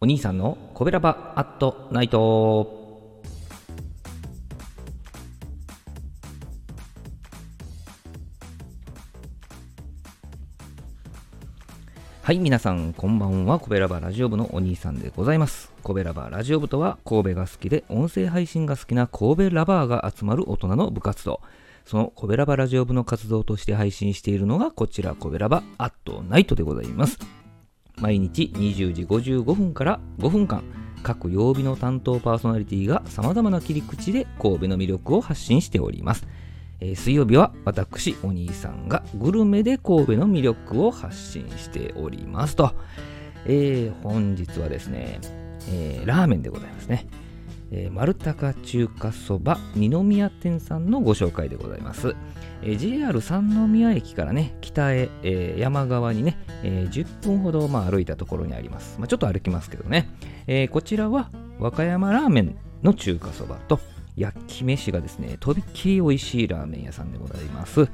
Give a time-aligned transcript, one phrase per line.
[0.00, 2.84] お兄さんのコベラバアットナイト
[12.24, 13.58] はい、皆さん、こんばんは。
[13.58, 15.70] コベラバラジオ部のお兄さんでございます。
[15.82, 21.42] コベラバラジオ部とは、神戸が好きで音声配信が好きな神戸ラバーが集まる大人の部活動。
[21.84, 27.18] そのコベラバラジオ部の活動として配信しているのが、こちら、コベラバアットナイトでございます。
[27.96, 30.64] 毎日20時55分から5分間、
[31.02, 36.26] 各曜日の担当パーソナリティが様々な切り口で神戸の魅力を発信しております。
[36.80, 42.74] えー水曜日は私お兄さんがグルメで神戸の魅力を発信しておりますと、
[43.46, 45.20] えー本日はですね、
[45.68, 47.06] えーラーメンでございますね、
[47.76, 52.14] えー丸高中華そば二宮店さんのご紹介でございます、
[52.62, 60.08] えー JR 三宮駅からね北へ、えー山側にね、え10分ほど、まあ、歩いたところにあります、まあ、ちょっと歩きますけどね、
[60.46, 63.80] えこちらは和歌山ラーメンの中華そばと
[64.16, 67.88] 焼き飯がですね、とびっきり美味しいラーメン屋さんでございます。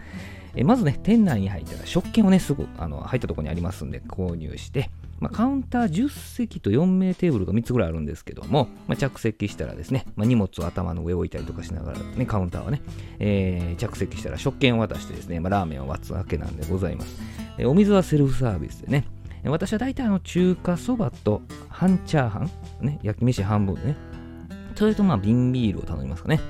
[0.54, 4.90] えまずね、店内に入ったら食券をね、すぐあの入ったところにありますんで購入して、
[5.20, 12.80] まあ、カウンター10席と4名テーブルが3つぐらいあるんですけども、まあ、着席したらですね、まあ、荷物を頭の上置いたりとかしながらね、カウンターはね、
[13.18, 17.20] えー着席したら食券を渡してですね、まあ、ラーメンを割つわけなんでございます。
[17.58, 19.06] えお水はセルフサービスでね、
[19.44, 22.50] 私は大体あの中華そばと半チャーハン、
[22.86, 23.96] ね、焼き飯半分でね、
[24.74, 26.40] それとまあ瓶ビールを頼みますかね。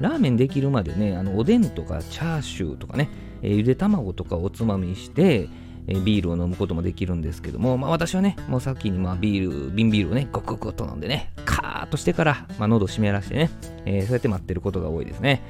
[0.00, 3.10] ラーメンできるまでね、あのおでんとかチャーシューとかね、
[3.42, 5.48] えーゆで卵とかおつまみして、
[5.90, 13.50] えビールを飲むこともできるんですけども、まあ、私はね、もうさっきにまあビール、瓶ビールをね、ゴクゴクと飲んでね、カーッとしてから、まあ、喉湿らしてね、
[13.84, 15.42] えーそうやって待ってることが多いですね。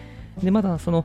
[0.42, 1.04] で、まだその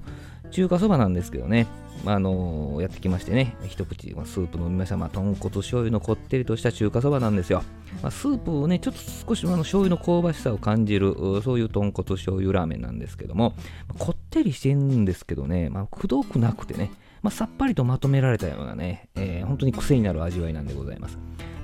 [0.52, 1.68] 中華そばなんですけどね、
[2.06, 4.96] ああのやってきましてね、一口、まあ、スープ飲みました。
[4.96, 7.64] まあ、豚骨醤油のこってりとした中華そばなんですよ。
[8.02, 11.14] まあ、スープをね、ちょっと少しあの醤油の香ばしさを感じる、
[11.44, 13.54] そういう豚骨醤油ラーメンなんですけども、
[13.90, 16.92] まこってりしてるんですけどね、まあ、くどくなくてね、
[17.26, 21.18] まあ、さっぱりとまとめられたようなね、えー本当に癖になる味わいなんでございます。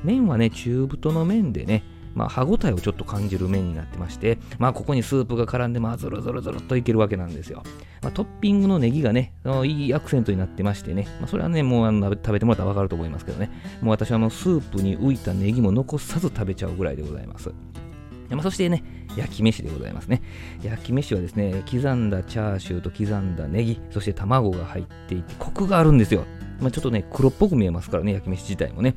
[0.04, 1.84] 麺はね、中太の麺でね、
[2.16, 7.62] まあ、歯ごたえをちょっと感じる麺になってまして、まあ、ここにスープが絡んで、まあ、ずるずるずるっといけるわけなんですよ。
[8.02, 9.34] まあ、トッピングのネギがね、
[9.64, 13.52] いいアクセントになってましてね、まあ、それはね、もうあの食べてもらったらわかると思いますけどね、
[13.82, 17.52] もう私はあのスープに浮いたネギも残さず食べちゃうぐらいでございます。
[18.30, 20.22] まあ、そしてね、焼き飯でございますね。
[20.64, 26.26] 焼き飯はですね、刻んだチャーシューと刻んだネギ、そして卵が入っていて、コクがあるんですよ。
[26.60, 28.96] まあ、ちょっとね、黒っぽく見えますからね、焼き飯自体もね。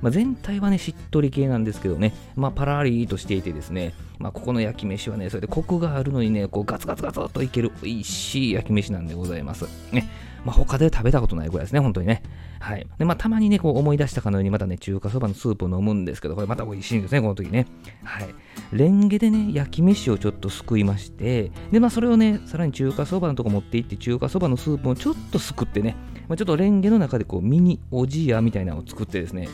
[0.00, 9.66] まあ、全体はね、しっとり系なんですけどね、まあ、パラリとしていてですね、まあ、ここの焼き飯はね、それでコクがあるのにね、こうガツガツガツっといける美味しい焼き飯なんでございます。
[9.92, 10.08] ね、
[10.44, 12.22] まあ、他で食べたことないぐらいですね、本当にね。
[12.60, 12.86] はい。
[12.98, 17.66] で、まあ、たまにね、こう思い出したかのように、またね、中華そばのスープを飲むんですけど、これまた美味しいんですね、この時ね。
[18.02, 18.28] はい。
[18.72, 25.96] レンゲでね、焼き飯をちょっとすくいまして、で、まあ、それをね、さらに中華そばのとこ持って行って、中華そばのスープをちょっとすくってね、
[26.28, 29.48] まあ、ちょっとレンゲの中でこう、ミニおじやみたいなのを作ってですね、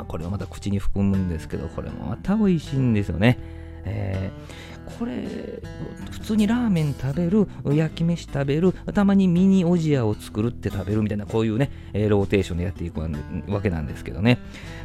[0.00, 3.38] あ、これをまた口に含むんですけど、これもまた美味しいんですよね。
[3.84, 5.22] えーこれ、
[6.10, 14.38] 普通にラーメン食べる、焼き飯食べる、たまにミニおじやを作るって食べるみたいな、こういうね、えローテーションでやっていくわけなんですけどね。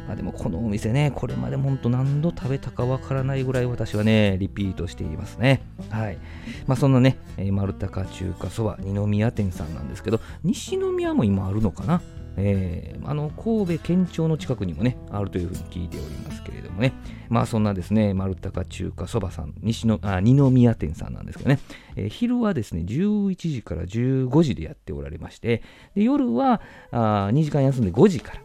[0.06, 5.62] まあ、でもこのお店ね、これまでも本当何度食べたかわからないぐらい私はね、リピートしていますね。
[5.88, 6.18] はい。
[6.66, 7.16] まあ、そんなね、
[7.50, 12.02] 丸高中華そば二宮店さんなんですけど、西宮も今あるのかな？
[12.36, 16.92] えーあの神戸県庁の近くにもねあるというふうに聞いておりますけれどもね。
[17.28, 21.58] まあそんなですね丸高中華そばさん西のあ二宮店さんなんですけどね、
[21.96, 25.62] えー昼はですね11時から15時でやっておられまして
[25.94, 28.40] で夜はあ2時間休んで5時から。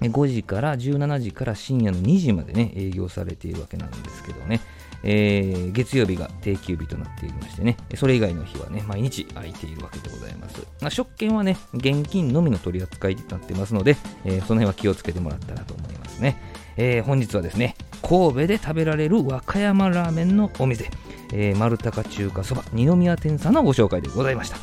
[0.00, 4.60] 5時から17時から深夜の2時までね営業されているわけなんですけどね。
[5.02, 10.60] えー月曜日が定休日となっていましてね、それ以外の日はね、毎日空いているわけでございます。
[10.80, 16.36] まあ、食券はね、現金のみの取り扱いとなってますので、えーその辺は気をつけてもらったらと思いますね。
[16.76, 20.90] えー本日はですね、神戸で食べられる和歌山ラーメンのお店、
[21.32, 24.56] えー丸高中華そば二宮店さんのご紹介でございました。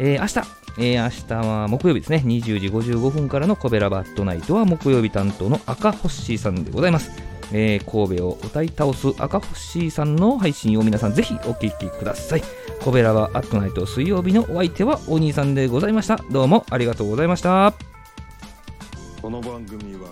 [0.00, 0.38] えー明日、
[0.78, 7.35] えー明日は木曜日ですね、20時55分からのコベラバットナイトは木曜日担当の赤星さんでございます。
[7.52, 12.42] えー神戸を歌い倒す赤星さんの配信を皆さんぜひお聞きください。
[12.82, 16.16] コベラはアットナイト水曜日のお相手はお兄さんでございました。
[16.30, 17.74] どうもありがとうございました。
[19.22, 20.08] この番組は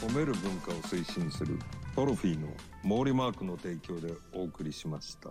[0.00, 1.58] 褒める文化を推進する
[1.94, 2.48] トロフィーの
[2.82, 5.30] 毛利マークの提供でお送りしました。